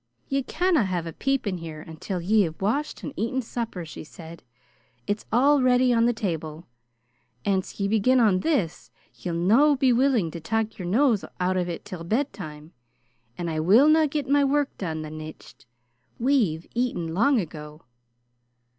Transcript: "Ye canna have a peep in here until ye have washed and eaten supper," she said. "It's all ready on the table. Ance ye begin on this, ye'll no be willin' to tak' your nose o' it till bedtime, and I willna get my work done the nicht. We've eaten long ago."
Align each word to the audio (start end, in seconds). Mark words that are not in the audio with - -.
"Ye 0.29 0.41
canna 0.41 0.85
have 0.85 1.05
a 1.05 1.13
peep 1.13 1.45
in 1.45 1.59
here 1.59 1.79
until 1.83 2.19
ye 2.19 2.41
have 2.41 2.59
washed 2.59 3.03
and 3.03 3.13
eaten 3.15 3.39
supper," 3.43 3.85
she 3.85 4.03
said. 4.03 4.41
"It's 5.05 5.27
all 5.31 5.61
ready 5.61 5.93
on 5.93 6.05
the 6.07 6.11
table. 6.11 6.65
Ance 7.45 7.79
ye 7.79 7.87
begin 7.87 8.19
on 8.19 8.39
this, 8.39 8.89
ye'll 9.13 9.35
no 9.35 9.75
be 9.75 9.93
willin' 9.93 10.31
to 10.31 10.39
tak' 10.39 10.79
your 10.79 10.87
nose 10.87 11.23
o' 11.39 11.49
it 11.55 11.85
till 11.85 12.03
bedtime, 12.03 12.73
and 13.37 13.47
I 13.47 13.59
willna 13.59 14.07
get 14.07 14.27
my 14.27 14.43
work 14.43 14.75
done 14.79 15.03
the 15.03 15.11
nicht. 15.11 15.67
We've 16.17 16.65
eaten 16.73 17.13
long 17.13 17.39
ago." 17.39 17.83